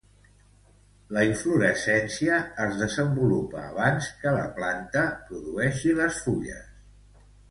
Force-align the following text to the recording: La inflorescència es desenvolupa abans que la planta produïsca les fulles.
La 1.17 1.23
inflorescència 1.31 2.39
es 2.63 2.79
desenvolupa 2.79 3.61
abans 3.73 4.09
que 4.23 4.33
la 4.39 4.47
planta 4.57 5.05
produïsca 5.29 5.97
les 6.01 6.19
fulles. 6.29 6.65